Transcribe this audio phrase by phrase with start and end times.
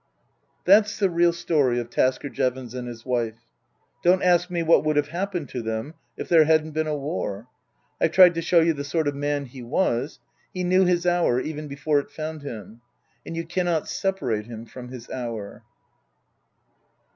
[0.65, 3.35] That's the real story of Tasker Jevons and his wife.
[4.03, 7.45] Don't ask me what would have happened to them if there hadn't been a war.
[8.01, 10.17] I've tried to show you the sort of man he was.
[10.55, 12.81] He knew his hour even before it found him.
[13.27, 15.61] And you cannot separate him from his hour.